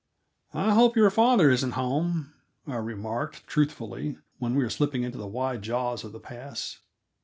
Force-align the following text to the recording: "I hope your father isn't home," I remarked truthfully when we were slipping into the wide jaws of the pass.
"I 0.55 0.73
hope 0.73 0.95
your 0.97 1.11
father 1.11 1.51
isn't 1.51 1.73
home," 1.73 2.33
I 2.65 2.77
remarked 2.77 3.45
truthfully 3.45 4.17
when 4.39 4.55
we 4.55 4.63
were 4.63 4.69
slipping 4.71 5.03
into 5.03 5.19
the 5.19 5.27
wide 5.27 5.61
jaws 5.61 6.03
of 6.03 6.11
the 6.11 6.19
pass. 6.19 6.79